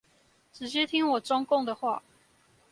[0.51, 2.01] 直接聽我中共的話